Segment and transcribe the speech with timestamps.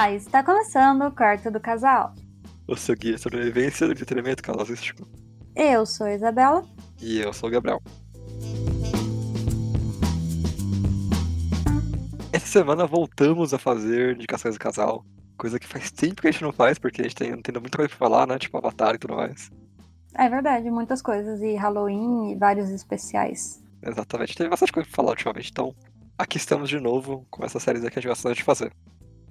[0.00, 2.14] Olá, está começando o quarto do casal.
[2.66, 5.06] O seu guia de sobrevivência do entretenimento casalístico.
[5.54, 6.64] Eu sou a Isabela.
[7.02, 7.82] E eu sou o Gabriel.
[12.32, 15.04] Essa semana voltamos a fazer indicações de casal.
[15.36, 17.76] Coisa que faz tempo que a gente não faz, porque a gente tem, tem muita
[17.76, 18.38] coisa pra falar, né?
[18.38, 19.50] Tipo Avatar e tudo mais.
[20.14, 21.42] É verdade, muitas coisas.
[21.42, 23.62] E Halloween e vários especiais.
[23.82, 25.50] Exatamente, teve bastante coisa pra falar ultimamente.
[25.50, 25.74] Então,
[26.16, 28.72] aqui estamos de novo com essa série que a gente gosta de fazer.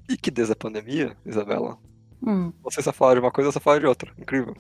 [0.10, 1.78] E que desde a pandemia, Isabela,
[2.26, 2.52] Hum.
[2.62, 4.12] você só fala de uma coisa, eu só fala de outra.
[4.18, 4.56] Incrível.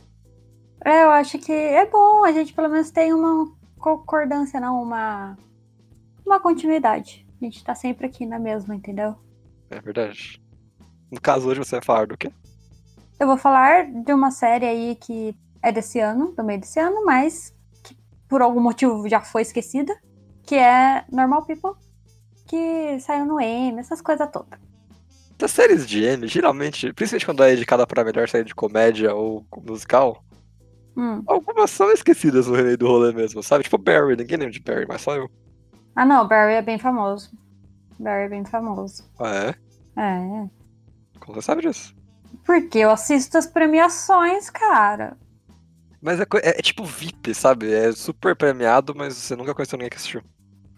[0.85, 5.38] É, eu acho que é bom, a gente pelo menos tem uma concordância, não, uma.
[6.26, 7.26] Uma continuidade.
[7.41, 9.16] A gente tá sempre aqui na mesma, entendeu?
[9.70, 10.41] É verdade.
[11.12, 12.31] No caso, hoje você vai falar do quê?
[13.20, 17.04] Eu vou falar de uma série aí que é desse ano, do meio desse ano,
[17.04, 19.93] mas que por algum motivo já foi esquecida,
[20.43, 21.73] que é Normal People,
[22.48, 24.60] que saiu no M, essas coisas todas.
[25.40, 29.45] Das séries de M, geralmente, principalmente quando é indicada pra melhor série de comédia ou
[29.65, 30.21] musical,
[30.98, 31.23] Hum.
[31.26, 33.63] algumas são esquecidas no meio do rolê mesmo, sabe?
[33.63, 35.32] Tipo Barry, ninguém lembra de Barry, mas só eu.
[35.95, 37.32] Ah não, Barry é bem famoso.
[37.98, 39.10] Barry é bem famoso.
[39.17, 39.34] Ah,
[39.98, 40.01] é?
[40.01, 40.49] É.
[41.21, 41.95] Como você sabe disso?
[42.45, 45.17] Porque eu assisto as premiações, cara.
[46.01, 47.71] Mas é, é- é tipo VIP, sabe?
[47.73, 50.21] É super premiado, mas você nunca conheceu ninguém que assistiu.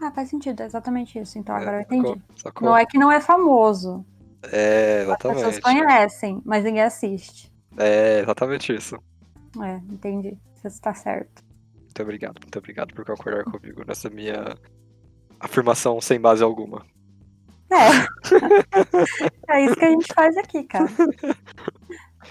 [0.01, 1.37] Ah, faz sentido, é exatamente isso.
[1.39, 1.97] Então agora eu É, sacou?
[1.99, 2.21] entendi.
[2.35, 2.67] Sacou?
[2.69, 4.05] Não é que não é famoso.
[4.51, 5.61] É, As pessoas exatamente.
[5.61, 7.51] conhecem, mas ninguém assiste.
[7.77, 8.97] É, exatamente isso.
[9.61, 10.37] É, entendi.
[10.55, 11.43] Você está certo.
[11.75, 14.55] Muito obrigado, muito obrigado por concordar comigo nessa minha
[15.39, 16.85] afirmação sem base alguma.
[17.69, 19.53] É.
[19.53, 20.87] é isso que a gente faz aqui, cara.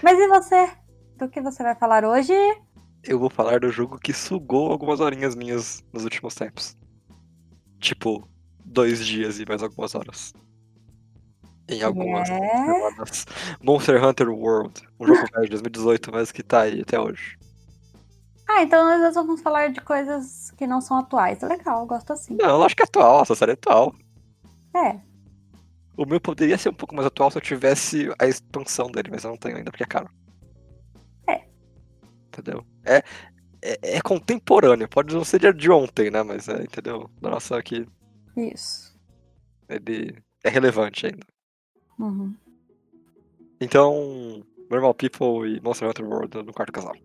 [0.01, 0.71] Mas e você?
[1.17, 2.33] Do que você vai falar hoje?
[3.03, 6.77] Eu vou falar do jogo que sugou algumas horinhas minhas nos últimos tempos.
[7.79, 8.27] Tipo,
[8.63, 10.33] dois dias e mais algumas horas.
[11.71, 12.37] Em algumas É?
[12.65, 13.25] semanas.
[13.63, 17.37] Monster Hunter World, um jogo velho de 2018, mas que tá aí até hoje.
[18.49, 21.41] Ah, então nós vamos falar de coisas que não são atuais.
[21.41, 22.35] Legal, eu gosto assim.
[22.39, 23.95] Não, eu acho que é atual, essa série é atual.
[24.75, 24.99] É.
[25.95, 29.23] O meu poderia ser um pouco mais atual se eu tivesse a expansão dele, mas
[29.23, 30.09] eu não tenho ainda, porque é caro.
[31.27, 31.45] É.
[32.27, 32.65] Entendeu?
[32.83, 32.97] É,
[33.61, 36.21] é, é contemporâneo, pode não ser de- de ontem, né?
[36.23, 37.09] Mas é, entendeu?
[37.21, 37.87] Da nossa aqui,
[38.35, 38.99] Isso.
[39.69, 41.25] ele é relevante ainda.
[42.01, 42.33] Uhum.
[43.61, 46.95] Então, Normal People e Monster Hunter World no quarto casal.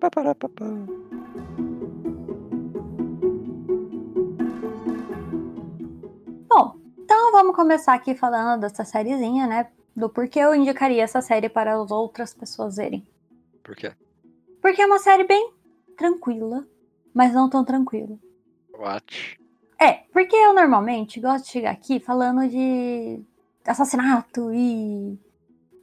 [0.00, 0.66] Paparapapá.
[6.48, 9.70] Bom, então vamos começar aqui falando dessa sériezinha, né?
[9.94, 13.06] Do porquê eu indicaria essa série para as outras pessoas verem.
[13.62, 13.92] Por quê?
[14.60, 15.52] Porque é uma série bem
[15.96, 16.66] tranquila,
[17.14, 18.18] mas não tão tranquila.
[18.76, 19.38] What?
[19.80, 23.22] É, porque eu normalmente gosto de chegar aqui falando de
[23.70, 25.18] assassinato e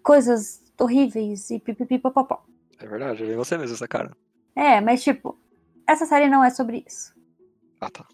[0.04, 2.44] coisas horríveis e pipipipopopó.
[2.80, 4.16] É verdade, eu vi você mesmo essa cara.
[4.56, 5.38] É, mas tipo,
[5.88, 7.14] essa série não é sobre isso.
[7.80, 8.06] Ah, tá.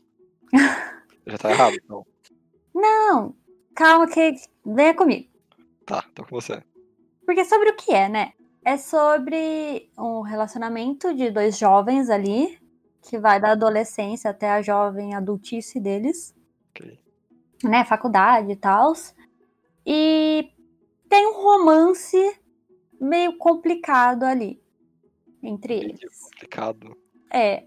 [1.26, 2.06] Já tá errado, então.
[2.74, 3.36] Não,
[3.76, 4.36] calma que
[4.66, 5.30] venha comigo.
[5.86, 6.62] Tá, tô com você.
[7.26, 8.34] Porque sobre o que é, né?
[8.66, 12.58] É sobre um relacionamento de dois jovens ali,
[13.02, 16.34] que vai da adolescência até a jovem adultice deles,
[16.70, 17.00] Ok.
[17.64, 17.84] né?
[17.86, 18.94] Faculdade e tal.
[19.86, 20.52] E
[21.10, 22.18] tem um romance
[23.00, 24.62] meio complicado ali
[25.42, 26.20] entre Meio eles.
[26.22, 26.98] complicado.
[27.32, 27.66] É.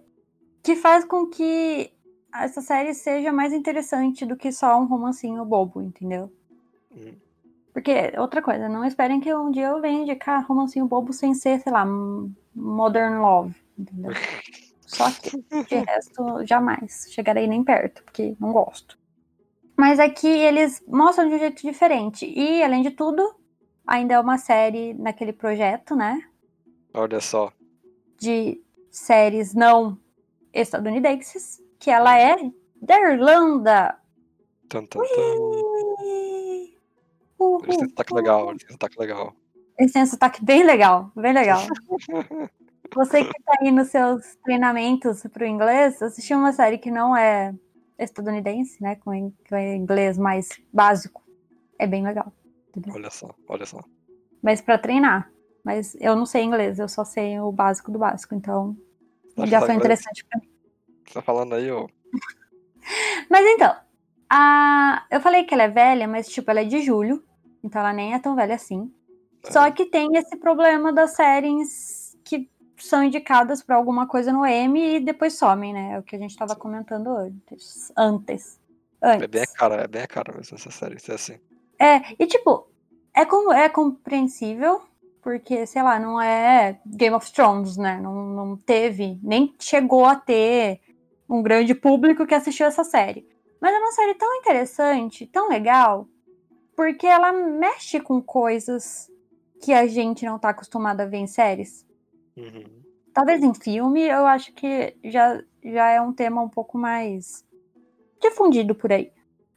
[0.62, 1.92] Que faz com que
[2.34, 6.32] essa série seja mais interessante do que só um romancinho bobo, entendeu?
[6.90, 7.14] Hum.
[7.72, 11.60] Porque, outra coisa, não esperem que um dia eu venha indicar romancinho bobo sem ser,
[11.60, 11.84] sei lá,
[12.54, 14.12] Modern Love, entendeu?
[14.86, 18.98] Só que, de resto, jamais chegarei nem perto, porque não gosto.
[19.76, 22.26] Mas aqui eles mostram de um jeito diferente.
[22.26, 23.34] E, além de tudo,
[23.86, 26.22] ainda é uma série naquele projeto, né?
[26.94, 27.52] Olha só.
[28.18, 28.60] De
[28.90, 29.98] séries não
[30.52, 32.36] estadunidenses, que ela é
[32.80, 33.98] da Irlanda.
[37.38, 37.60] Uhul.
[37.64, 39.36] Eles têm sotaque legal, eles têm sotaque legal.
[39.78, 41.60] Eles têm um sotaque bem legal, bem legal.
[42.94, 47.54] Você que tá aí nos seus treinamentos pro inglês, assistiu uma série que não é
[47.98, 48.96] estadunidense, né?
[48.96, 51.22] Com in- com inglês mais básico.
[51.78, 52.32] É bem legal.
[52.68, 52.94] entendeu?
[52.94, 53.80] Olha só, olha só.
[54.42, 55.30] Mas pra treinar.
[55.64, 58.76] Mas eu não sei inglês, eu só sei o básico do básico, então
[59.36, 60.48] Acho já foi interessante pra mim.
[61.06, 61.86] Você tá falando aí, ó.
[63.28, 63.74] Mas então,
[64.30, 65.04] a...
[65.10, 67.24] eu falei que ela é velha, mas tipo, ela é de julho,
[67.64, 68.92] então ela nem é tão velha assim.
[69.50, 74.96] Só que tem esse problema das séries que são indicadas pra alguma coisa no M
[74.96, 75.92] e depois somem, né?
[75.94, 77.92] É o que a gente tava comentando antes.
[77.96, 78.60] Antes.
[79.02, 81.38] É bem a cara, é bem a cara mesmo essa série, ser assim.
[81.78, 82.66] É, e tipo,
[83.14, 84.82] É, como, é compreensível,
[85.22, 87.98] porque, sei lá, não é Game of Thrones, né?
[88.00, 90.80] Não, não teve, nem chegou a ter
[91.28, 93.26] um grande público que assistiu essa série.
[93.60, 96.06] Mas é uma série tão interessante, tão legal,
[96.76, 99.10] porque ela mexe com coisas
[99.62, 101.85] que a gente não tá acostumado a ver em séries.
[102.36, 102.82] Uhum.
[103.12, 107.44] Talvez em filme, eu acho que já, já é um tema um pouco mais
[108.20, 109.10] difundido por aí.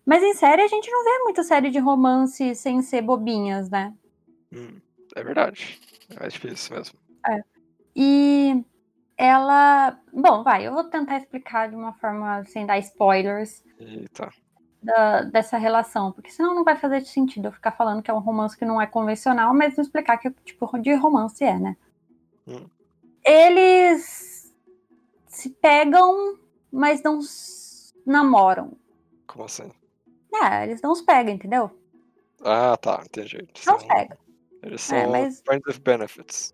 [0.05, 3.93] Mas em série, a gente não vê muita série de romance sem ser bobinhas, né?
[4.51, 4.79] Hum,
[5.15, 5.79] é verdade.
[6.09, 6.99] É mais difícil mesmo.
[7.27, 7.43] É.
[7.95, 8.63] E
[9.17, 9.99] ela.
[10.13, 14.29] Bom, vai, eu vou tentar explicar de uma forma sem dar spoilers Eita.
[14.81, 18.19] da- dessa relação, porque senão não vai fazer sentido eu ficar falando que é um
[18.19, 21.75] romance que não é convencional, mas não explicar que tipo de romance é, né?
[22.49, 22.65] Hum.
[23.25, 24.53] Eles
[25.27, 26.37] se pegam,
[26.71, 27.19] mas não
[28.05, 28.73] namoram.
[29.27, 29.71] Como assim?
[30.33, 31.71] É, eles não se pegam, entendeu?
[32.43, 33.37] Ah, tá, entendi.
[33.37, 34.17] Eles Não são, se pegam.
[34.63, 36.53] eles são É, mas- Friends with Benefits.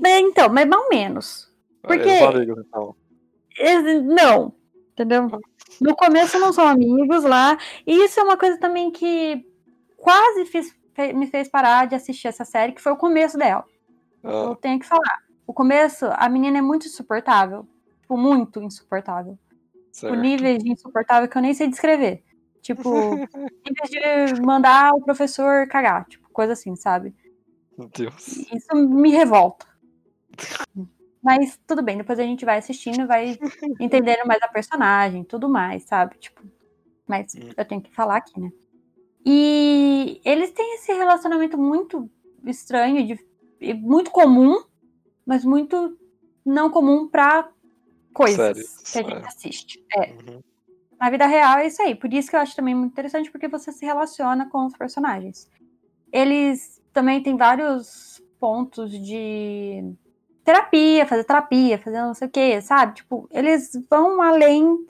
[0.00, 1.52] Bem, Então, mas mal menos.
[1.84, 2.96] Ah, eles Porque- são amigos, então.
[3.58, 4.54] Eles- não,
[4.92, 5.28] entendeu?
[5.80, 7.58] No começo não são amigos lá.
[7.86, 9.44] E isso é uma coisa também que
[9.96, 10.74] quase fiz-
[11.14, 13.64] me fez parar de assistir essa série, que foi o começo dela.
[14.22, 15.18] Eu Ah, tenho que falar.
[15.46, 17.66] O começo, a menina é muito insuportável.
[18.00, 19.38] Tipo, muito insuportável.
[19.74, 20.16] Tipo, certo.
[20.16, 22.22] níveis de insuportável que eu nem sei descrever.
[22.60, 22.80] Tipo,
[23.66, 26.06] níveis de mandar o professor cagar.
[26.06, 27.14] Tipo, coisa assim, sabe?
[27.76, 28.28] Meu Deus.
[28.28, 29.66] Isso me revolta.
[31.22, 33.38] Mas tudo bem, depois a gente vai assistindo e vai
[33.80, 36.16] entendendo mais a personagem, tudo mais, sabe?
[36.18, 36.42] Tipo,
[37.06, 37.50] mas Hum.
[37.56, 38.50] eu tenho que falar aqui, né?
[39.24, 42.10] E eles têm esse relacionamento muito
[42.44, 43.18] estranho, de,
[43.74, 44.62] muito comum,
[45.24, 45.96] mas muito
[46.44, 47.48] não comum pra
[48.12, 49.26] coisas Séries, que a gente é.
[49.26, 49.84] assiste.
[49.96, 50.40] É, Uhum.
[51.00, 51.94] na vida real é isso aí.
[51.94, 55.48] Por isso que eu acho também muito interessante, porque você se relaciona com os personagens.
[56.12, 59.94] Eles também têm vários pontos de
[60.44, 62.96] terapia, fazer terapia, fazer não sei o que, sabe?
[62.96, 64.86] Tipo, eles vão além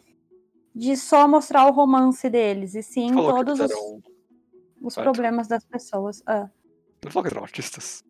[0.74, 3.72] de só mostrar o romance deles, e sim Falou todos os,
[4.80, 6.22] os problemas das pessoas.
[6.26, 6.48] Ah,
[7.04, 8.02] Não falou que eram autistas?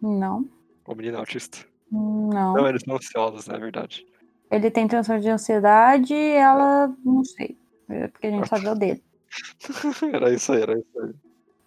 [0.00, 0.48] Não,
[0.86, 1.58] O menino é autista?
[1.90, 2.54] não.
[2.54, 4.06] Não, eles são ansiosos, na verdade.
[4.50, 7.56] Ele tem transtorno de ansiedade e ela, não sei.
[7.88, 9.02] É Porque a gente só vê o dele.
[10.12, 11.14] era isso aí, era isso aí.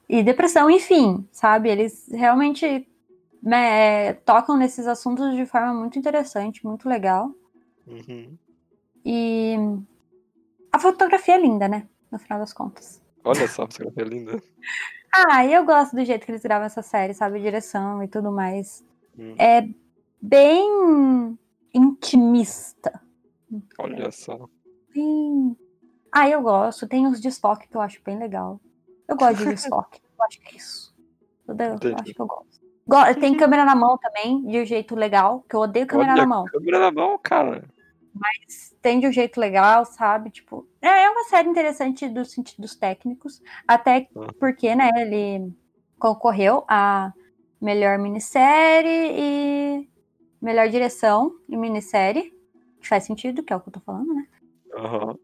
[0.09, 1.69] e depressão, enfim, sabe?
[1.69, 2.87] Eles realmente
[3.41, 7.33] né, é, tocam nesses assuntos de forma muito interessante, muito legal.
[7.87, 8.37] Uhum.
[9.05, 9.55] E
[10.71, 11.87] a fotografia é linda, né?
[12.11, 13.01] No final das contas.
[13.23, 14.41] Olha só, a fotografia é linda.
[15.15, 17.39] Ah, eu gosto do jeito que eles gravam essa série, sabe?
[17.39, 18.83] Direção e tudo mais.
[19.17, 19.35] Hum.
[19.37, 19.67] É
[20.19, 21.37] bem
[21.73, 22.99] intimista.
[23.77, 24.49] Olha só.
[24.93, 25.55] Bem...
[26.11, 26.87] Ah, eu gosto.
[26.87, 28.59] Tem uns desfoques que eu acho bem legal.
[29.07, 30.01] Eu gosto de desfoque.
[30.17, 30.95] eu acho que é isso.
[31.43, 31.77] Entendeu?
[31.81, 32.63] Eu acho que eu gosto.
[32.87, 36.21] Go- Tem câmera na mão também, de um jeito legal, que eu odeio câmera Olha,
[36.21, 36.45] na mão.
[36.45, 37.63] câmera na mão, cara.
[38.81, 40.29] Tem de um jeito legal, sabe?
[40.29, 44.27] Tipo, é é uma série interessante dos sentidos técnicos, até Ah.
[44.39, 45.53] porque, né, ele
[45.99, 47.11] concorreu a
[47.61, 49.89] melhor minissérie e
[50.41, 52.33] melhor direção em minissérie,
[52.81, 54.27] que faz sentido, que é o que eu tô falando, né?
[54.75, 55.15] Aham.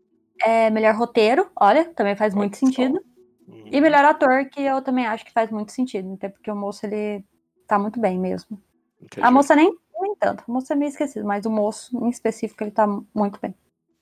[0.41, 2.65] É melhor roteiro, olha, também faz muito só.
[2.65, 3.03] sentido.
[3.47, 3.63] Uhum.
[3.71, 6.85] E melhor ator, que eu também acho que faz muito sentido, até porque o moço,
[6.85, 7.25] ele
[7.67, 8.61] tá muito bem mesmo.
[9.01, 9.25] Entendi.
[9.25, 9.75] A moça nem
[10.19, 12.85] tanto, a moça é meio esquecida, mas o moço, em específico, ele tá
[13.15, 13.55] muito bem.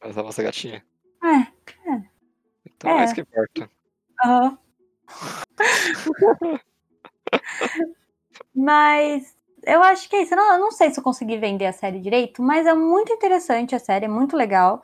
[0.03, 0.83] Mas a nossa gatinha.
[1.23, 1.47] É,
[2.65, 3.05] Então é, É.
[3.05, 3.69] isso que importa.
[4.23, 4.57] aham.
[8.53, 10.33] mas eu acho que é isso.
[10.33, 13.11] Eu não, eu não sei se eu consegui vender a série direito, mas é muito
[13.13, 14.81] interessante a série, é muito legal.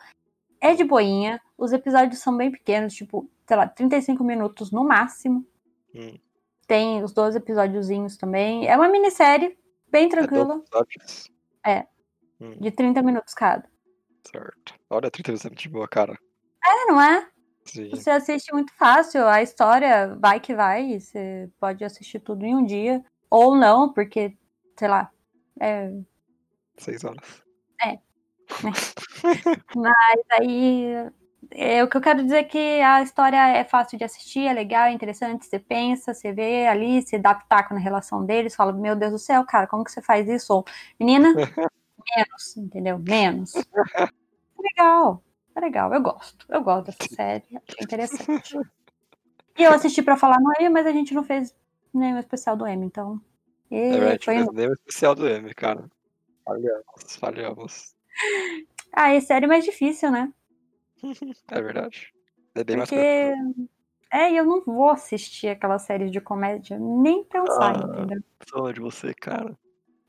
[0.59, 5.45] É de boinha, os episódios são bem pequenos, tipo, sei lá, 35 minutos no máximo.
[5.93, 6.17] Hum.
[6.65, 8.65] Tem os 12 episódiozinhos também.
[8.67, 9.57] É uma minissérie
[9.93, 11.31] bem É 12 episódios?
[11.65, 11.87] É.
[12.41, 13.69] Hum, de 30 minutos cada.
[14.27, 14.73] certo.
[14.89, 16.17] Olha, 30 minutos é muito de boa, cara.
[16.65, 17.29] É, não é?
[17.65, 17.89] Sim.
[17.91, 22.65] Você assiste muito fácil, a história vai que vai, você pode assistir tudo em um
[22.65, 23.01] dia.
[23.29, 24.37] Ou não, porque,
[24.77, 25.09] sei lá,
[25.59, 25.89] é,
[26.77, 27.43] Seis horas.
[29.75, 31.09] Mas aí
[31.55, 34.53] é, o que eu quero dizer é que a história é fácil de assistir, é
[34.53, 38.73] legal, é interessante, você pensa, você vê ali, você dá pitaco na relação deles, fala,
[38.73, 40.53] meu Deus do céu, cara, como que você faz isso?
[40.53, 40.65] Ou,
[40.99, 41.29] menina,
[42.15, 42.99] menos, entendeu?
[42.99, 43.55] Menos.
[43.55, 45.23] É legal,
[45.55, 46.45] é legal, eu gosto.
[46.49, 48.57] Eu gosto dessa série, é interessante.
[49.57, 51.55] E eu assisti pra falar no M, mas a gente não fez
[51.93, 53.21] nenhum especial do M, então.
[53.69, 55.89] E É verdade, foi fez o especial do M, cara.
[56.43, 57.95] Falhamos, falhamos.
[58.91, 60.31] Ah, esse série é mais difícil, né?
[61.51, 62.13] É verdade.
[62.55, 63.33] É bem mais Porque
[64.11, 67.93] É, e eu não vou assistir aquela série de comédia, nem pensar, Ah.
[68.03, 68.23] entendeu?
[68.47, 69.57] Só de você, cara.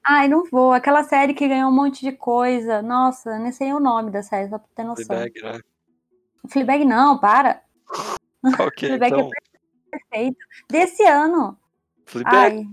[0.07, 0.73] Ai, não vou.
[0.73, 2.83] Aquela série que ganhou um monte de coisa.
[2.83, 5.07] Nossa, nem sei o nome da série, só pra ter noção.
[5.07, 5.61] Fleabag, né?
[6.51, 7.63] Fleabag não, para.
[8.57, 9.31] Qual que é, Fleabag então?
[9.31, 10.37] é perfeito.
[10.71, 11.59] Desse ano.
[12.05, 12.67] Fleabag Ai,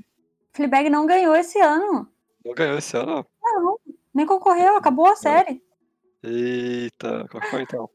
[0.52, 2.12] Fleabag não ganhou esse ano.
[2.44, 3.26] não ganhou esse ano?
[3.42, 3.80] Não,
[4.14, 5.64] nem concorreu, acabou a série.
[6.22, 7.90] Eita, qual foi então?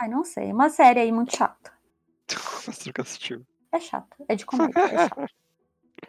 [0.00, 0.52] Ai, não sei.
[0.52, 1.72] Uma série aí muito chata.
[2.64, 3.44] Você nunca assistiu.
[3.72, 4.16] É chata.
[4.28, 4.78] É de comédia.
[4.80, 5.26] É chata.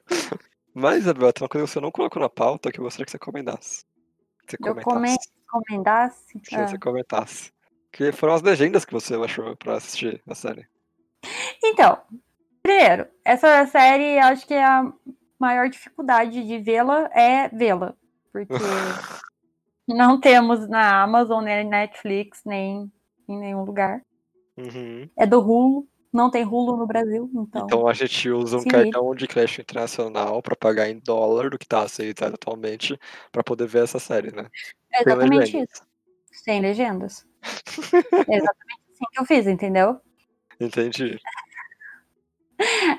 [0.74, 3.12] Mas, Isabel, tem uma coisa que você não colocou na pauta que eu gostaria que
[3.12, 3.84] você comentasse.
[4.48, 5.28] Que você Eu comentasse.
[5.50, 5.66] come...
[5.66, 6.40] comendasse.
[6.40, 6.66] Que Ah.
[6.68, 7.52] você comentasse.
[7.92, 10.66] Que foram as legendas que você achou pra assistir a série.
[11.62, 12.02] Então,
[12.64, 14.90] primeiro, essa série, acho que a
[15.38, 17.94] maior dificuldade de vê-la é vê-la.
[18.32, 18.54] Porque
[19.90, 22.90] não temos na Amazon, nem Netflix, nem
[23.32, 24.02] em nenhum lugar.
[24.58, 25.10] Uhum.
[25.18, 25.88] É do Hulu.
[26.14, 27.64] Não tem Hulu no Brasil, então.
[27.66, 31.66] Então a gente usa um cartão de crédito internacional pra pagar em dólar do que
[31.66, 33.00] tá aceitado atualmente
[33.32, 34.50] pra poder ver essa série, né?
[34.94, 35.84] é exatamente isso.
[36.32, 37.26] Sem legendas.
[38.28, 40.02] é exatamente assim que eu fiz, entendeu?
[40.60, 41.18] Entendi.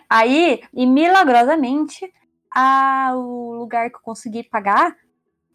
[0.09, 2.11] Aí, e milagrosamente,
[2.51, 4.97] a, o lugar que eu consegui pagar,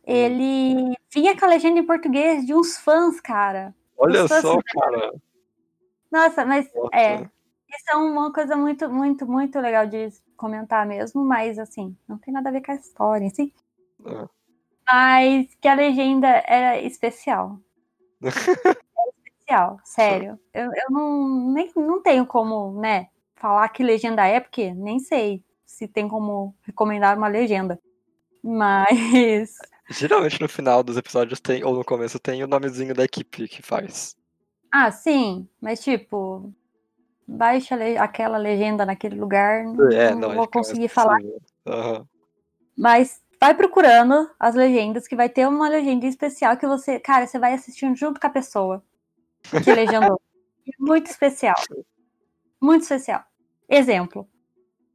[0.06, 3.76] ele vinha com a legenda em português de uns fãs, cara.
[3.98, 5.14] Olha só, se- cara.
[6.12, 6.90] Nossa, mas Nossa.
[6.96, 7.22] é.
[7.70, 12.34] Isso é uma coisa muito, muito, muito legal de comentar mesmo, mas assim, não tem
[12.34, 13.54] nada a ver com a história si.
[14.06, 14.28] Ah.
[14.90, 17.60] Mas que a legenda era especial.
[18.98, 20.40] Era especial, sério.
[20.54, 25.44] Eu, eu não, nem, não tenho como, né, falar que legenda é, porque nem sei
[25.66, 27.80] se tem como recomendar uma legenda.
[28.44, 29.58] Mas.
[29.90, 33.62] Geralmente no final dos episódios tem, ou no começo tem o nomezinho da equipe que
[33.62, 34.16] faz.
[34.72, 36.54] Ah, sim, mas tipo.
[37.30, 41.20] Baixa le- aquela legenda naquele lugar, É, não, não, vou conseguir falar.
[41.66, 42.08] Aham.
[42.78, 47.38] Mas vai procurando as legendas, que vai ter uma legenda especial que você, cara, você
[47.38, 48.82] vai assistindo junto com a pessoa
[49.64, 50.22] que legendou.
[50.80, 51.56] Muito especial.
[52.62, 53.24] Muito especial.
[53.70, 54.28] Exemplo.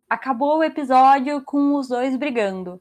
[0.09, 2.81] Acabou o episódio com os dois brigando.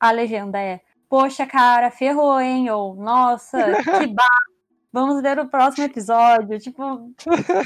[0.00, 2.70] A legenda é: Poxa, cara, ferrou, hein?
[2.70, 4.44] Ou Nossa, que bar.
[4.92, 6.58] Vamos ver o próximo episódio.
[6.58, 7.12] Tipo,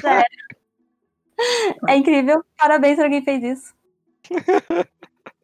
[0.01, 0.49] sério.
[1.89, 2.45] É incrível.
[2.57, 3.75] Parabéns pra quem fez isso.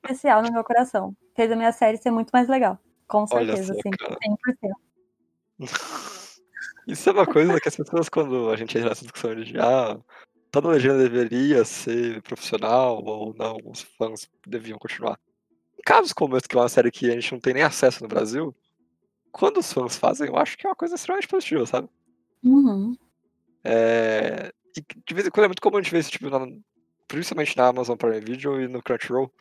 [0.02, 1.14] Especial no meu coração.
[1.36, 2.78] Fez a minha série ser muito mais legal.
[3.06, 4.16] Com certeza, cara.
[5.58, 5.58] 100%.
[6.86, 9.98] Isso é uma coisa que as pessoas, quando a gente entra nessa discussão de ah,
[10.50, 15.18] toda legenda deveria ser profissional ou não, os fãs deviam continuar.
[15.84, 18.08] Casos como esse, que é uma série que a gente não tem nem acesso no
[18.08, 18.54] Brasil,
[19.30, 21.88] quando os fãs fazem, eu acho que é uma coisa extremamente positiva, sabe?
[22.42, 22.96] Uhum.
[23.62, 24.52] É...
[24.76, 26.46] E de vez em quando é muito comum a gente ver isso, tipo, na-
[27.06, 29.32] principalmente na Amazon Prime Video e no Crunchyroll,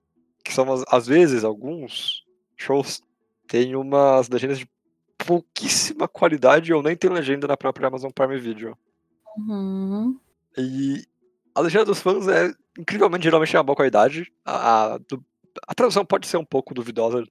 [0.44, 2.24] que são, umas- às vezes, alguns
[2.58, 3.02] shows
[3.48, 4.70] têm umas legendas de
[5.18, 8.78] pouquíssima qualidade ou nem tem legenda na própria Amazon Prime Video.
[9.38, 10.20] Uhum.
[10.58, 11.04] E
[11.56, 14.32] a legenda dos fãs é incrivelmente, geralmente, de uma boa qualidade.
[14.46, 15.24] A, a, do-
[15.68, 17.24] a tradução pode ser um pouco duvidosa,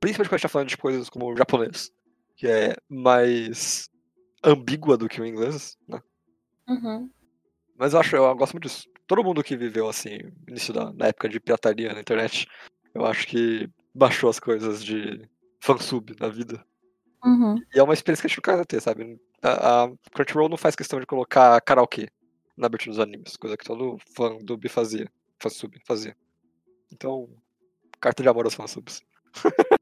[0.00, 1.92] principalmente quando a gente tá falando de coisas como o japonês,
[2.36, 3.90] que é mais
[4.42, 6.00] ambígua do que o inglês, né?
[6.68, 7.10] Uhum.
[7.76, 8.88] Mas eu acho, eu gosto muito disso.
[9.06, 12.46] Todo mundo que viveu assim, início da na época de pirataria na internet,
[12.94, 15.28] eu acho que baixou as coisas de
[15.60, 16.64] fansub na vida.
[17.24, 17.56] Uhum.
[17.74, 19.20] E é uma experiência que a gente não quer ter, sabe?
[19.42, 22.08] A, a Crunchyroll não faz questão de colocar karaokê
[22.56, 26.16] na abertura dos animes, coisa que todo fã do B fazia, fansub fazia.
[26.92, 27.28] Então,
[28.00, 29.02] carta de amor aos fansubs.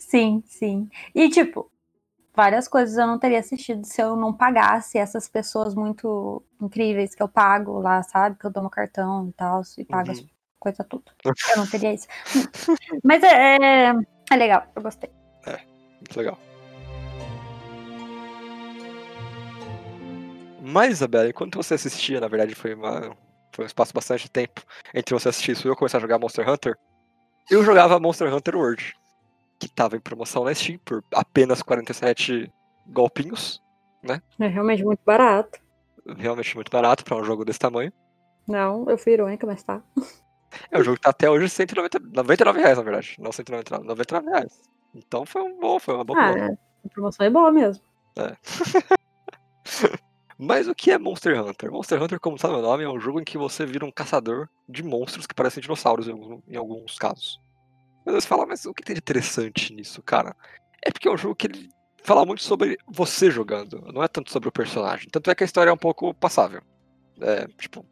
[0.00, 0.88] Sim, sim.
[1.14, 1.70] E, tipo,
[2.34, 7.22] várias coisas eu não teria assistido se eu não pagasse essas pessoas muito incríveis que
[7.22, 8.36] eu pago lá, sabe?
[8.36, 10.26] Que eu dou no cartão e tal, e pago as Uhum.
[10.58, 11.04] coisas tudo.
[11.24, 12.08] Eu não teria isso.
[13.04, 13.94] Mas é, é,
[14.32, 15.10] é legal, eu gostei.
[16.02, 16.38] Muito legal.
[20.60, 23.16] Mas, Isabela, enquanto você assistia, na verdade foi, uma,
[23.52, 24.62] foi um espaço bastante tempo
[24.94, 26.76] entre você assistir isso e eu começar a jogar Monster Hunter,
[27.50, 28.94] eu jogava Monster Hunter World,
[29.58, 32.52] que tava em promoção na Steam por apenas 47
[32.86, 33.62] golpinhos,
[34.38, 35.60] É realmente muito barato.
[36.16, 37.92] realmente muito barato pra um jogo desse tamanho.
[38.48, 39.80] Não, eu fui irônica, mas tá.
[40.70, 43.14] É um jogo que tá até hoje 190, 99 reais, na verdade.
[43.18, 44.60] Não 199, 99 reais.
[44.94, 46.58] Então foi um bom, foi uma boa Ah, promoção.
[46.84, 47.82] a promoção é boa mesmo.
[50.44, 51.70] Mas o que é Monster Hunter?
[51.70, 54.48] Monster Hunter, como tá no nome, é um jogo em que você vira um caçador
[54.68, 57.38] de monstros que parecem dinossauros em alguns, casos.
[58.04, 60.34] Mas você fala, mas o que tem de interessante nisso, cara?
[60.84, 61.68] É porque é um jogo que ele
[62.02, 65.08] fala muito sobre você jogando, não é tanto sobre o personagem.
[65.12, 66.60] Tanto é que a história é um pouco passável.
[67.20, 67.86] É, tipo,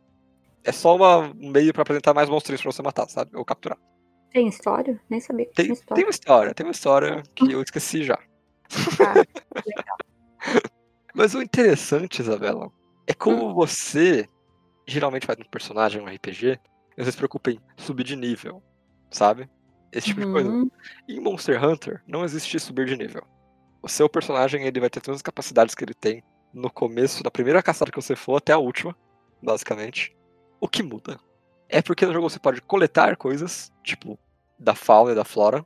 [0.65, 3.31] É só uma, um meio pra apresentar mais monstros pra você matar, sabe?
[3.37, 3.79] Ou capturar.
[4.33, 5.01] Tem história?
[5.09, 6.05] Nem sabia que Tem, tinha tem história.
[6.05, 8.19] uma história, tem uma história que eu esqueci já.
[8.99, 9.15] Ah,
[9.65, 9.97] legal.
[11.15, 12.71] Mas o interessante, Isabela,
[13.07, 13.17] é Hum.
[13.19, 14.29] como você
[14.87, 16.59] geralmente faz um personagem, um RPG,
[16.97, 18.63] você se preocupa em subir de nível,
[19.11, 19.49] sabe?
[19.93, 20.51] Esse tipo de coisa.
[20.51, 20.71] Uhum.
[21.09, 23.27] Em Monster Hunter, não existe subir de nível.
[23.83, 27.31] O seu personagem ele vai ter todas as capacidades que ele tem no começo, da
[27.31, 28.97] primeira caçada que você for até a última,
[29.43, 30.15] basicamente.
[30.61, 31.19] O que muda
[31.69, 34.19] é porque no jogo você pode coletar coisas, tipo,
[34.59, 35.65] da fauna e da flora,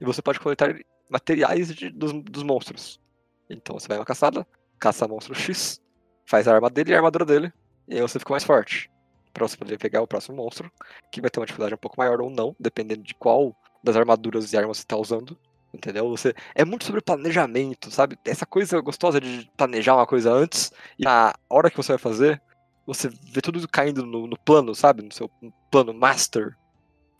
[0.00, 0.78] e você pode coletar
[1.10, 3.00] materiais de- dos, dos monstros.
[3.48, 4.46] Então você vai uma caçada,
[4.78, 5.80] caça monstro X,
[6.26, 7.52] faz a arma dele e a armadura dele,
[7.88, 8.90] e aí você fica mais forte.
[9.32, 10.70] Pra você poder pegar o próximo monstro,
[11.12, 13.54] que vai ter uma dificuldade um pouco maior ou não, dependendo de qual
[13.84, 15.38] das armaduras e armas você tá usando.
[15.74, 16.08] Entendeu?
[16.08, 18.18] Você é muito sobre planejamento, sabe?
[18.24, 22.40] Essa coisa gostosa de planejar uma coisa antes e na hora que você vai fazer,
[22.86, 25.02] você vê tudo caindo no, no plano, sabe?
[25.02, 25.30] No seu
[25.70, 26.56] plano master.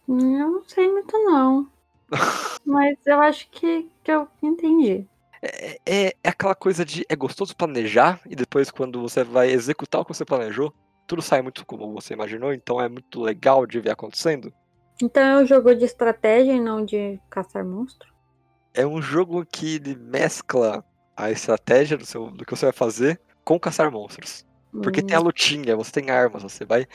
[0.08, 1.68] Eu não sei muito, não.
[2.64, 5.06] Mas eu acho que, que eu entendi.
[5.42, 10.00] É, é, é aquela coisa de é gostoso planejar e depois quando você vai executar
[10.00, 10.72] o que você planejou,
[11.06, 14.52] tudo sai muito como você imaginou, então é muito legal de ver acontecendo.
[15.00, 18.08] Então é um jogo de estratégia e não de caçar monstro?
[18.74, 20.84] É um jogo que ele mescla
[21.16, 24.44] a estratégia do, seu, do que você vai fazer com caçar monstros.
[24.82, 26.86] Porque Hum, tem a lutinha, você tem armas, você vai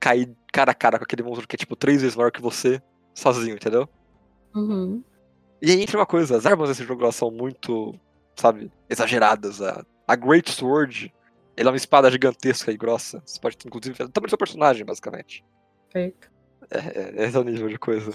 [0.00, 2.80] cair cara a cara com aquele monstro que é tipo três vezes maior que você,
[3.14, 3.88] sozinho, entendeu?
[4.54, 5.02] uhum.
[5.62, 7.94] E aí entra uma coisa, as armas desse jogo elas são muito,
[8.36, 9.62] sabe, exageradas.
[9.62, 11.12] A, a Great Sword,
[11.56, 13.22] ela é uma espada gigantesca e grossa.
[13.24, 15.44] Você pode, inclusive, tamanho do seu personagem, basicamente.
[15.92, 16.30] Perfeito.
[16.70, 16.78] É,
[17.22, 18.12] é, esse é o nível de coisa.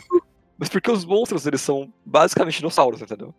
[0.58, 3.34] Mas porque os monstros, eles são basicamente dinossauros, entendeu?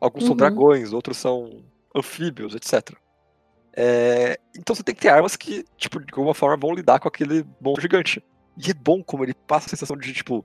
[0.00, 0.36] Alguns são Uhum.
[0.36, 1.64] dragões, outros são
[1.94, 2.96] anfíbios, etc.
[3.76, 7.08] É, então você tem que ter armas que, tipo, de alguma forma vão lidar com
[7.08, 8.22] aquele monstro gigante.
[8.56, 10.44] E é bom como ele passa a sensação de, tipo,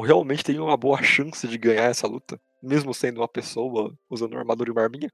[0.00, 4.40] realmente tenho uma boa chance de ganhar essa luta, mesmo sendo uma pessoa usando uma
[4.40, 5.10] armadura e uma arminha.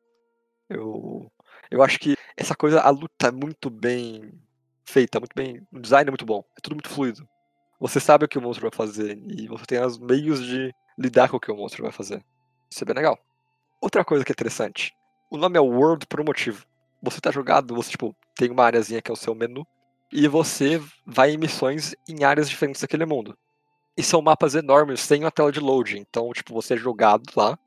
[0.69, 1.33] Eu,
[1.71, 4.33] eu acho que essa coisa, a luta é muito bem
[4.85, 5.67] feita, muito bem.
[5.73, 7.29] O design é muito bom, é tudo muito fluido.
[7.81, 11.29] Você sabe o que o monstro vai fazer e você tem os meios de lidar
[11.29, 12.25] com o que o monstro vai fazer.
[12.71, 13.19] Isso é bem legal.
[13.81, 14.93] Outra coisa que é interessante,
[15.31, 16.67] o nome é World por um motivo.
[17.03, 19.64] Você tá jogado, você tipo, tem uma areazinha que é o seu menu,
[20.12, 23.37] e você vai em missões em áreas diferentes daquele mundo.
[23.99, 25.99] E são mapas enormes, sem uma tela de load.
[25.99, 27.59] Então, tipo, você é jogado lá.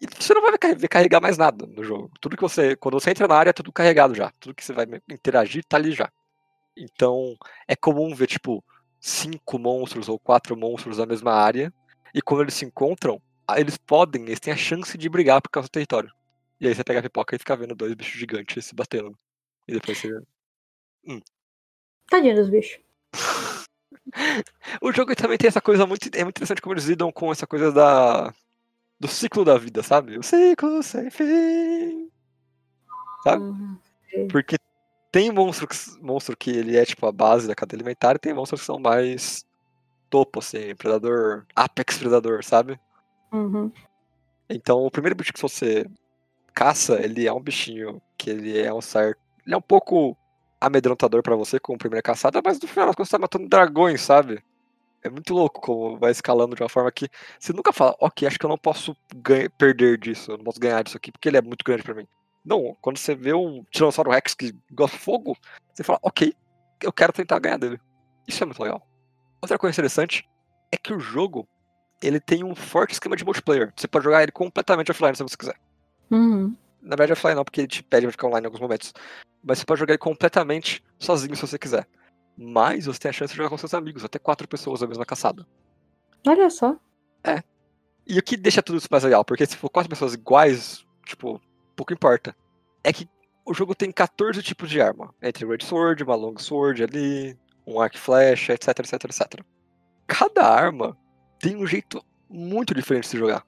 [0.00, 2.12] E você não vai ver carregar mais nada no jogo.
[2.20, 2.76] Tudo que você.
[2.76, 4.30] Quando você entra na área, é tudo carregado já.
[4.38, 6.12] Tudo que você vai interagir tá ali já.
[6.76, 8.62] Então, é comum ver, tipo,
[9.00, 11.74] cinco monstros ou quatro monstros na mesma área.
[12.14, 13.20] E quando eles se encontram,
[13.56, 16.12] eles podem, eles têm a chance de brigar por causa do território.
[16.60, 19.18] E aí você pega a pipoca e fica vendo dois bichos gigantes se batendo.
[19.66, 20.08] E depois você.
[22.08, 22.78] Tadinho dos bichos.
[24.80, 26.08] O jogo também tem essa coisa muito.
[26.14, 28.32] É muito interessante como eles lidam com essa coisa da.
[28.98, 30.18] Do ciclo da vida, sabe?
[30.18, 32.08] O ciclo sem fim.
[33.24, 33.42] Sabe?
[33.42, 33.78] Uhum.
[34.30, 34.56] Porque
[35.10, 38.32] tem monstro que, monstro que ele é tipo a base da cadeia alimentar e tem
[38.32, 39.44] monstros que são mais
[40.08, 42.78] topo, assim, predador, apex predador, sabe?
[43.32, 43.70] Uhum.
[44.48, 45.86] Então o primeiro bicho que você
[46.54, 49.18] caça, ele é um bichinho que ele é um certo.
[49.44, 50.16] Ele é um pouco
[50.66, 54.42] amedrontador pra você com a primeira caçada, mas no final você tá matando dragões, sabe?
[55.02, 58.38] É muito louco como vai escalando de uma forma que você nunca fala, ok, acho
[58.38, 61.36] que eu não posso ganha- perder disso, eu não posso ganhar disso aqui, porque ele
[61.36, 62.06] é muito grande pra mim.
[62.44, 65.36] Não, quando você vê um Tiranossauro Rex que gosta de fogo,
[65.72, 66.34] você fala, ok,
[66.82, 67.80] eu quero tentar ganhar dele.
[68.26, 68.86] Isso é muito legal.
[69.42, 70.26] Outra coisa interessante
[70.72, 71.46] é que o jogo
[72.02, 73.72] ele tem um forte esquema de multiplayer.
[73.76, 75.56] Você pode jogar ele completamente offline se você quiser.
[76.10, 76.54] Uhum.
[76.84, 78.92] Na verdade, offline não, porque ele te pede pra ficar online em alguns momentos.
[79.42, 81.88] Mas você pode jogar ele completamente sozinho se você quiser.
[82.36, 85.06] Mas você tem a chance de jogar com seus amigos, até quatro pessoas na mesma
[85.06, 85.46] caçada.
[86.26, 86.76] Olha só.
[88.06, 91.40] E o que deixa tudo isso mais legal, porque se for quatro pessoas iguais, tipo,
[91.74, 92.36] pouco importa.
[92.82, 93.08] É que
[93.46, 95.14] o jogo tem 14 tipos de arma.
[95.22, 99.40] Entre Red Sword, uma Long Sword ali, um arco e flecha, etc, etc, etc.
[100.06, 100.96] Cada arma
[101.38, 103.42] tem um jeito muito diferente de se jogar.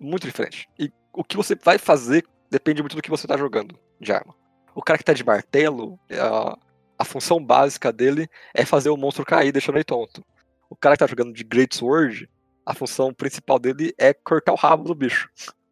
[0.00, 0.68] Muito diferente.
[0.78, 4.34] E o que você vai fazer depende muito do que você tá jogando de arma.
[4.74, 6.58] O cara que tá de martelo, a,
[6.98, 10.24] a função básica dele é fazer o monstro cair, deixando ele tonto.
[10.68, 12.28] O cara que tá jogando de Great Sword,
[12.66, 15.28] a função principal dele é cortar o rabo do bicho.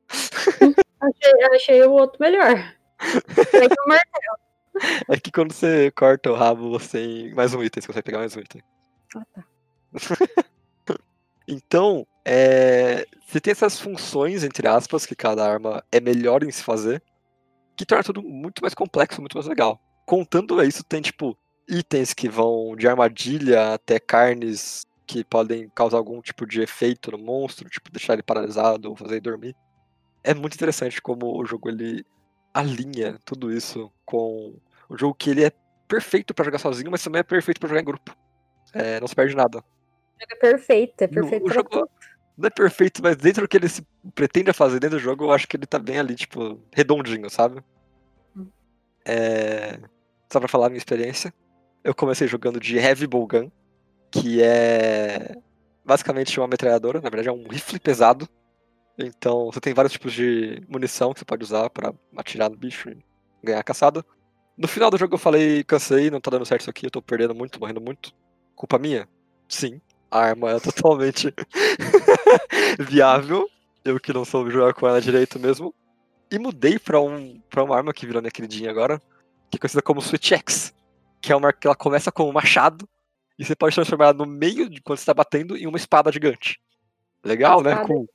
[1.03, 2.77] Achei, achei o outro melhor.
[3.01, 4.43] O martelo.
[5.11, 8.19] É que quando você corta o rabo, você tem mais um item, você consegue pegar
[8.19, 8.63] mais um item.
[9.17, 9.45] Ah, tá.
[11.47, 16.63] Então, é, você tem essas funções, entre aspas, que cada arma é melhor em se
[16.63, 17.03] fazer,
[17.77, 19.81] que torna tudo muito mais complexo, muito mais legal.
[20.07, 21.37] Contando isso, tem, tipo,
[21.69, 27.19] itens que vão de armadilha até carnes que podem causar algum tipo de efeito no
[27.19, 29.57] monstro, tipo deixar ele paralisado ou fazer ele dormir.
[30.25, 32.05] É muito interessante como o jogo ele
[32.55, 34.55] alinha tudo isso com
[34.89, 35.53] o jogo que ele é
[35.89, 38.17] perfeito pra jogar sozinho, mas também é perfeito pra jogar em grupo.
[38.73, 39.63] É, não se perde nada.
[40.31, 41.89] É perfeito, é perfeito o jogo
[42.37, 45.33] não é perfeito, mas dentro do que ele se pretende fazer dentro do jogo, eu
[45.33, 47.63] acho que ele tá bem ali, tipo, redondinho, sabe?
[48.37, 48.47] Hum.
[49.05, 49.79] É...
[50.33, 51.33] Só pra falar a minha experiência,
[51.85, 53.51] eu comecei jogando de Heavy Bowgun,
[54.11, 55.37] que é
[55.85, 58.29] basicamente uma metralhadora, na verdade é um rifle pesado.
[58.99, 62.91] Então você tem vários tipos de munição que você pode usar pra atirar no bicho
[62.91, 62.99] e
[63.43, 64.05] ganhar caçada.
[64.57, 67.03] No final do jogo eu falei, cansei, não tá dando certo isso aqui, eu tô
[67.03, 68.15] perdendo muito, morrendo muito.
[68.55, 69.09] Culpa minha?
[69.49, 69.81] Sim.
[70.13, 71.35] A arma é totalmente
[72.79, 73.49] viável.
[73.83, 75.75] Eu que não soube jogar com ela direito mesmo.
[76.31, 79.01] E mudei pra, um, pra uma arma que virou minha queridinha agora,
[79.51, 80.75] que é conhecida como Switch X.
[81.19, 82.87] Que é uma arma que ela começa com um machado
[83.39, 86.13] e você pode transformar ela no meio de quando você tá batendo em uma espada
[86.13, 86.61] gigante.
[87.25, 87.71] Legal, né?
[87.71, 87.89] Espada.
[87.89, 88.09] Cool.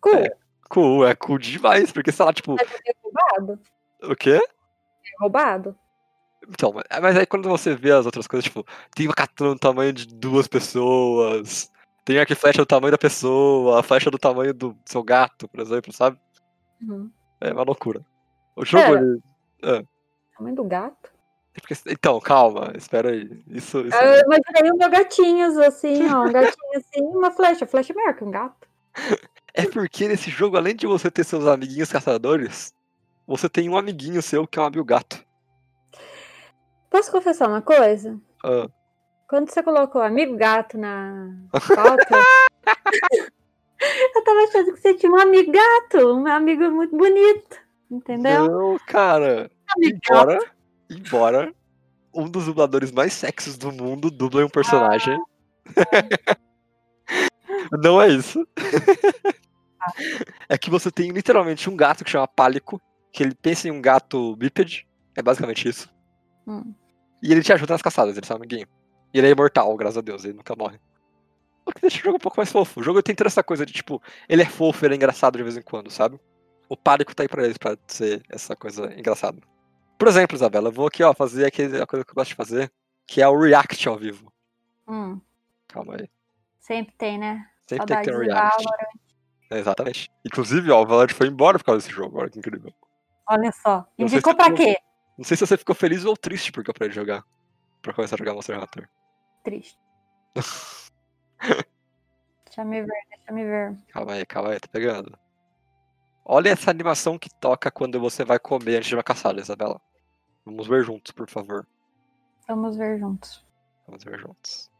[0.00, 0.14] Cool.
[0.14, 0.30] É.
[0.68, 3.60] Cool, é cool demais, porque sei lá, tipo, é roubado.
[4.02, 4.36] o quê?
[4.36, 5.76] É roubado.
[6.48, 9.92] Então, mas- aí quando você vê as outras coisas, tipo, tem uma katana do tamanho
[9.92, 11.70] de duas pessoas,
[12.04, 15.46] tem arco e flecha do tamanho da pessoa, a flecha do tamanho do seu gato,
[15.46, 16.18] por exemplo, sabe?
[16.80, 17.10] Uhum.
[17.40, 18.04] É uma loucura.
[18.56, 18.98] O jogo, É.
[18.98, 19.86] ele...
[20.36, 21.10] Tamanho do gato.
[21.54, 23.28] é Então, calma, espera aí.
[23.48, 23.96] Isso, isso...
[23.96, 26.24] Eu imaginei o meu gatinho assim, ó.
[26.24, 27.66] Um gatinho assim, uma flecha.
[27.66, 28.66] Flecha é maior que um gato.
[29.52, 32.72] É porque nesse jogo, além de você ter seus amiguinhos caçadores,
[33.26, 35.27] você tem um amiguinho seu que é um amigo gato.
[36.90, 38.18] Posso confessar uma coisa?
[38.44, 38.68] Ah,
[39.28, 42.22] Quando você colocou amigo gato na pauta,
[44.14, 47.56] eu tava achando que você tinha um amigo gato, um amigo muito bonito.
[47.90, 48.46] Entendeu?
[48.48, 49.50] Não, cara.
[49.76, 50.38] Amigo Embora,
[50.90, 51.54] embora
[52.14, 55.18] um dos dubladores mais sexys do mundo duble um personagem.
[57.82, 58.46] Não é isso.
[60.48, 62.80] é que você tem literalmente um gato que chama Pálico,
[63.12, 64.86] que ele pensa em um gato bípede.
[65.14, 65.88] É basicamente isso.
[66.48, 66.74] Hum.
[67.22, 68.66] E ele te ajuda nas caçadas, ele é seu amiguinho.
[69.12, 70.80] E ele é imortal, graças a Deus, ele nunca morre.
[71.66, 72.80] O que deixa o jogo um pouco mais fofo.
[72.80, 75.42] O jogo tem toda essa coisa de tipo, ele é fofo, ele é engraçado de
[75.42, 76.18] vez em quando, sabe?
[76.68, 79.38] O Pálico tá aí pra eles, pra ser essa coisa engraçada.
[79.98, 82.36] Por exemplo, Isabela, eu vou aqui, ó, fazer aquele, a coisa que eu gosto de
[82.36, 82.72] fazer,
[83.06, 84.32] que é o React ao vivo.
[84.86, 85.20] Hum,
[85.66, 86.08] Calma aí.
[86.60, 87.46] sempre tem, né?
[87.66, 88.96] Sempre tem que ter um Saudades React.
[89.50, 90.10] É, exatamente.
[90.24, 92.72] Inclusive, ó, o Valorant foi embora por causa desse jogo, olha que incrível.
[93.28, 93.86] Olha só.
[93.98, 94.78] Indicou pra quê?
[95.18, 97.24] Não sei se você ficou feliz ou triste porque eu parei de jogar.
[97.82, 98.88] Pra começar a jogar Monster Hunter.
[99.42, 99.78] Triste.
[102.46, 103.76] deixa me ver, deixa me ver.
[103.88, 105.18] Calma aí, calma aí, tá pegando.
[106.24, 109.80] Olha essa animação que toca quando você vai comer antes de uma caçada, Isabela.
[110.44, 111.66] Vamos ver juntos, por favor.
[112.46, 113.44] Vamos ver juntos.
[113.86, 114.70] Vamos ver juntos.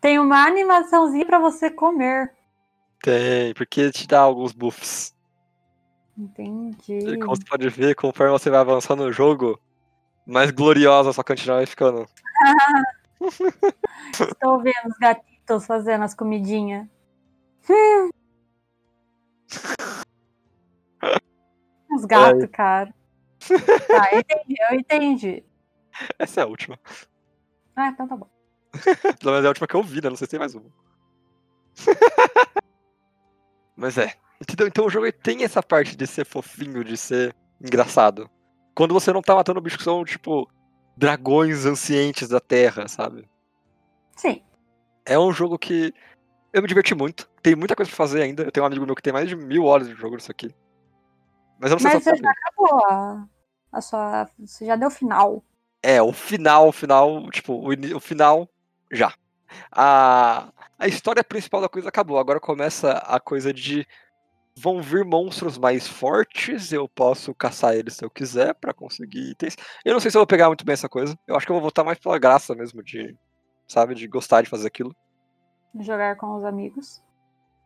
[0.00, 2.32] Tem uma animaçãozinha pra você comer.
[3.02, 5.15] Tem, porque te dá alguns buffs.
[6.16, 6.98] Entendi.
[6.98, 9.60] E como você pode ver, conforme você vai avançando no jogo,
[10.26, 12.08] mais gloriosa a sua cantina vai ficando.
[14.12, 16.86] Estou vendo os gatitos fazendo as comidinhas.
[21.88, 22.92] Os gatos, cara.
[23.88, 25.44] Tá, eu entendi, eu entendi.
[26.18, 26.78] Essa é a última.
[27.74, 28.28] Ah, então tá bom.
[29.18, 30.10] Pelo menos é a última que eu vi, né?
[30.10, 30.70] Não sei se tem mais uma.
[33.76, 34.14] Mas é.
[34.40, 34.66] Entendeu?
[34.66, 38.28] Então o jogo tem essa parte de ser fofinho, de ser engraçado.
[38.74, 40.48] Quando você não tá matando bichos que são, tipo,
[40.96, 43.28] dragões ancientes da Terra, sabe?
[44.16, 44.42] Sim.
[45.04, 45.94] É um jogo que
[46.52, 47.28] eu me diverti muito.
[47.42, 48.42] Tem muita coisa pra fazer ainda.
[48.42, 50.54] Eu tenho um amigo meu que tem mais de mil horas de jogo nisso aqui.
[51.58, 53.26] Mas eu não sei Mas se você já acabou a,
[53.72, 54.28] a sua.
[54.38, 55.42] Você já deu final.
[55.82, 58.48] É, o final, o final, tipo, o, ini- o final,
[58.92, 59.14] já.
[59.70, 62.18] A, a história principal da coisa acabou.
[62.18, 63.86] Agora começa a coisa de.
[64.58, 69.54] Vão vir monstros mais fortes, eu posso caçar eles se eu quiser pra conseguir itens.
[69.84, 71.14] Eu não sei se eu vou pegar muito bem essa coisa.
[71.26, 73.14] Eu acho que eu vou voltar mais pela graça mesmo de,
[73.68, 74.96] sabe, de gostar de fazer aquilo
[75.78, 77.02] Jogar com os amigos.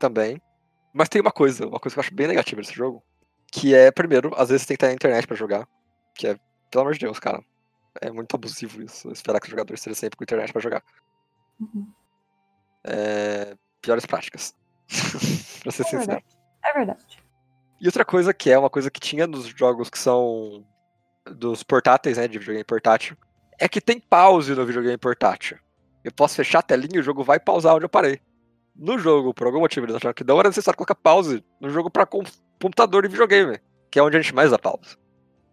[0.00, 0.42] também.
[0.92, 3.00] Mas tem uma coisa, uma coisa que eu acho bem negativa desse jogo,
[3.52, 5.68] que é, primeiro, às vezes você tem que estar na internet pra jogar,
[6.16, 6.36] que é,
[6.72, 7.40] pelo amor de Deus, cara,
[8.00, 10.82] é muito abusivo isso, esperar que o jogador esteja sempre com internet pra jogar.
[11.60, 11.86] Uhum.
[12.82, 14.52] É, piores práticas.
[15.62, 15.98] pra ser É sincero.
[15.98, 16.24] verdade.
[16.70, 17.18] É verdade.
[17.80, 20.64] E outra coisa que é uma coisa que tinha nos jogos que são
[21.24, 23.16] dos portáteis, né, de videogame portátil,
[23.58, 25.58] é que tem pause no videogame portátil.
[26.04, 28.20] Eu posso fechar a telinha e o jogo vai pausar onde eu parei.
[28.74, 31.90] No jogo, por algum motivo, eles acharam que não era necessário colocar pause no jogo
[31.90, 32.22] pra com-
[32.60, 33.58] computador e videogame,
[33.90, 34.96] que é onde a gente mais dá pausa.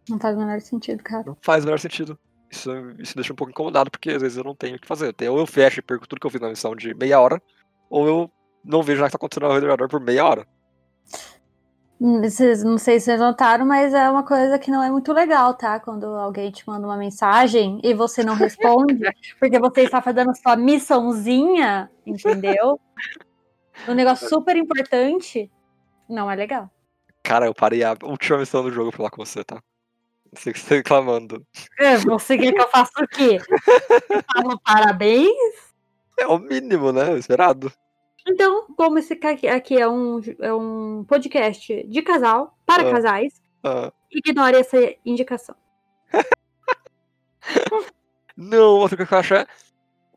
[0.09, 1.23] Não faz o menor sentido, cara.
[1.25, 2.17] Não faz o menor sentido.
[2.49, 5.13] Isso, isso deixa um pouco incomodado, porque às vezes eu não tenho o que fazer.
[5.29, 7.41] Ou eu fecho e perco tudo que eu fiz na missão de meia hora,
[7.89, 8.31] ou eu
[8.63, 10.47] não vejo nada que tá acontecendo ao redor por meia hora.
[11.99, 15.55] Vocês, não sei se vocês notaram, mas é uma coisa que não é muito legal,
[15.55, 15.79] tá?
[15.79, 18.99] Quando alguém te manda uma mensagem e você não responde,
[19.39, 22.79] porque você está fazendo sua missãozinha, entendeu?
[23.87, 25.51] Um negócio super importante,
[26.07, 26.69] não é legal.
[27.23, 29.59] Cara, eu parei a última missão do jogo pra falar com você, tá?
[30.33, 31.43] Você que está reclamando.
[31.79, 33.39] É, você quer que eu faça o quê?
[34.09, 35.31] Eu falo parabéns?
[36.17, 37.17] É o mínimo, né?
[37.17, 37.71] Esperado.
[38.27, 39.13] Então, como esse
[39.47, 42.91] aqui é um, é um podcast de casal, para Ah.
[42.91, 43.91] casais, Ah.
[44.11, 45.55] ignore essa indicação.
[48.35, 49.47] Não, outra coisa que eu acho é.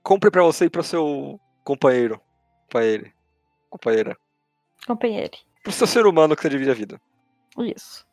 [0.02, 2.20] Compre pra você e pro seu companheiro.
[2.68, 3.12] Pra ele.
[3.68, 4.16] Companheira.
[4.86, 5.32] Companheiro.
[5.62, 7.00] Pro seu ser humano que você divide a vida.
[7.58, 8.06] Isso.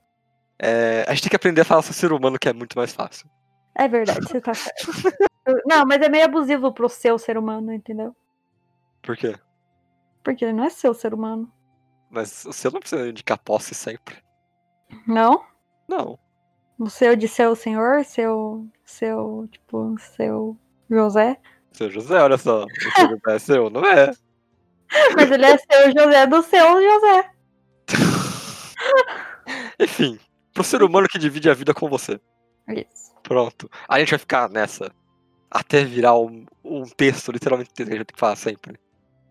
[0.59, 2.91] É, a gente tem que aprender a falar seu ser humano, que é muito mais
[2.93, 3.29] fácil.
[3.75, 4.87] É verdade, você tá certo.
[5.65, 8.15] Não, mas é meio abusivo pro seu ser humano, entendeu?
[9.03, 9.35] Por quê?
[10.27, 11.49] Porque ele não é seu ser humano.
[12.09, 14.17] Mas o seu não precisa indicar posse sempre.
[15.07, 15.41] Não?
[15.87, 16.19] Não.
[16.77, 18.67] O seu de seu senhor, seu.
[18.83, 19.47] Seu.
[19.49, 20.57] Tipo, seu
[20.91, 21.37] José.
[21.71, 22.65] Seu José, olha só.
[22.65, 24.11] O seu José é seu, não é?
[25.15, 27.31] Mas ele é seu José do seu José.
[29.79, 30.19] Enfim,
[30.53, 32.19] pro ser humano que divide a vida com você.
[32.67, 33.13] Isso.
[33.23, 33.71] Pronto.
[33.87, 34.91] A gente vai ficar nessa.
[35.49, 38.77] Até virar um, um texto, literalmente, que a gente vai ter que falar sempre.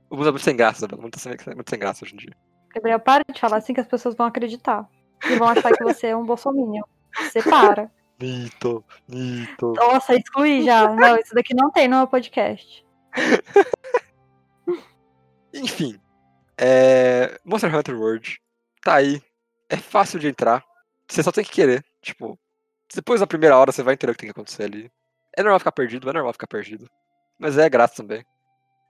[0.08, 1.02] O mundo é muito sem graça, Isabela.
[1.02, 2.36] Muito sem, muito sem graça hoje em dia.
[2.74, 4.88] Gabriel, para de falar assim que as pessoas vão acreditar.
[5.24, 6.84] E vão achar que você é um bolsominion.
[7.16, 7.90] Você para.
[8.18, 9.74] Mito, mito.
[9.76, 10.88] Nossa, excluí já.
[10.94, 12.82] Não, isso daqui não tem no meu podcast.
[15.52, 16.00] Enfim.
[16.56, 17.38] É...
[17.44, 18.40] Monster Hunter World.
[18.82, 19.20] Tá aí.
[19.68, 20.64] É fácil de entrar.
[21.06, 21.84] Você só tem que querer.
[22.00, 22.38] Tipo,
[22.94, 24.90] depois da primeira hora você vai entender o que tem que acontecer ali.
[25.36, 26.88] É normal ficar perdido, é normal ficar perdido.
[27.38, 28.24] Mas é graça também.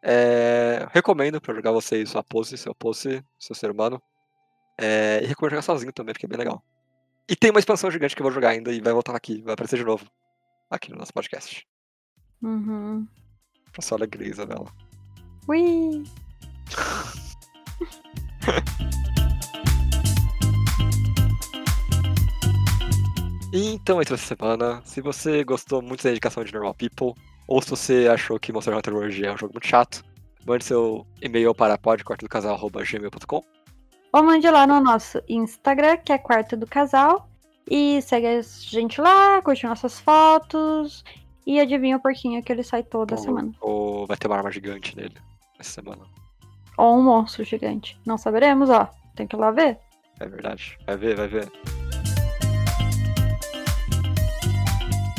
[0.09, 0.87] É...
[0.93, 4.01] Recomendo pra jogar você e sua pose, seu pose, seu ser humano.
[4.79, 5.21] É...
[5.23, 6.63] E recomendo jogar sozinho também, porque é bem legal.
[7.29, 9.55] E tem uma expansão gigante que eu vou jogar ainda e vai voltar aqui, vai
[9.55, 10.07] aparecer de novo.
[10.71, 11.67] Aqui no nosso podcast.
[12.41, 13.07] Uhum.
[13.73, 14.73] Pra sua alegria, Isabela.
[15.49, 16.05] Ui.
[23.59, 27.15] Então, entre essa semana, se você gostou muito da indicação de Normal People,
[27.47, 30.05] ou se você achou que Monster Hunter World é um jogo muito chato,
[30.47, 33.43] mande seu e-mail para podquartodocasal.gmail.com
[34.13, 37.29] Ou mande lá no nosso Instagram, que é Quarto do Casal.
[37.69, 41.05] E segue a gente lá, curte nossas fotos.
[41.47, 43.53] E adivinha o porquinho que ele sai toda semana.
[43.61, 45.15] Ou vai ter uma arma gigante nele
[45.59, 46.03] essa semana.
[46.77, 47.99] Ou um monstro gigante.
[48.05, 48.91] Não saberemos, ó.
[49.15, 49.79] Tem que ir lá ver.
[50.21, 50.79] É verdade.
[50.87, 51.51] Vai ver, vai ver.